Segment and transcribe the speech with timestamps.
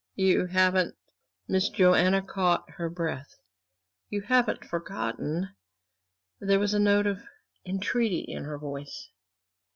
[0.15, 0.95] You haven't"
[1.47, 3.35] Miss Joanna caught her breath
[4.09, 5.49] "you haven't forgotten?"
[6.39, 7.21] There was a note of
[7.67, 9.11] entreaty in her voice.